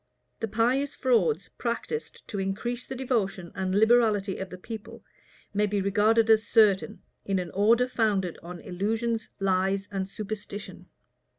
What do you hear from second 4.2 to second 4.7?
of the